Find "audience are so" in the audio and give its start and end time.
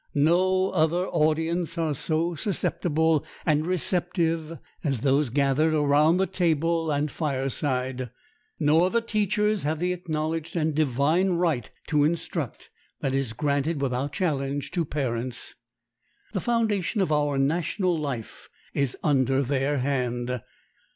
1.05-2.33